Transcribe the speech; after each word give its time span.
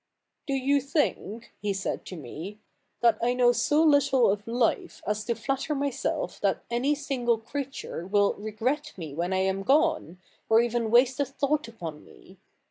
"Do 0.47 0.55
you 0.55 0.81
think," 0.81 1.53
he 1.61 1.73
said 1.73 2.05
to 2.07 2.15
me," 2.15 2.57
that 3.01 3.19
I 3.21 3.35
know 3.35 3.51
so 3.51 3.85
Httle 3.85 4.31
of 4.31 4.43
Hfe 4.45 4.99
as 5.05 5.23
to 5.25 5.35
flatter 5.35 5.75
myself 5.75 6.39
that 6.41 6.63
any 6.71 6.95
single 6.95 7.37
creature 7.37 8.07
will 8.07 8.33
regret 8.33 8.93
me 8.97 9.13
when 9.13 9.31
I 9.31 9.43
am 9.43 9.61
gone, 9.61 10.19
or 10.49 10.59
even 10.59 10.89
waste 10.89 11.19
a 11.19 11.25
thought 11.25 11.67
upon 11.67 12.03
me? 12.03 12.39